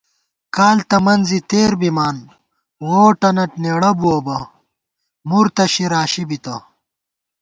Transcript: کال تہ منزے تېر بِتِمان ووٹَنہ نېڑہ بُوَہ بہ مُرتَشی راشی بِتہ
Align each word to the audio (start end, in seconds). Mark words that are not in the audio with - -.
کال 0.55 0.77
تہ 0.89 0.97
منزے 1.05 1.39
تېر 1.49 1.71
بِتِمان 1.79 2.17
ووٹَنہ 2.85 3.45
نېڑہ 3.61 3.91
بُوَہ 3.99 4.19
بہ 4.25 4.37
مُرتَشی 5.29 5.85
راشی 5.93 6.23
بِتہ 6.29 6.55